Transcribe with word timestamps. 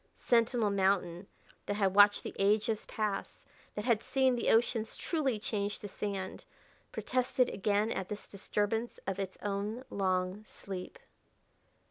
Sentinel 0.15 0.71
Mountain, 0.71 1.27
that 1.67 1.75
had 1.75 1.93
watched 1.93 2.23
the 2.23 2.33
ages 2.39 2.87
pass, 2.87 3.45
that 3.75 3.85
had 3.85 4.01
seen 4.01 4.33
the 4.35 4.49
oceans 4.49 4.95
truly 4.95 5.37
change 5.37 5.77
to 5.77 5.87
sand, 5.87 6.43
protested 6.91 7.49
again 7.49 7.91
at 7.91 8.09
this 8.09 8.25
disturbance 8.25 8.99
of 9.05 9.19
its 9.19 9.37
own 9.43 9.83
long 9.91 10.43
sleep. 10.43 10.97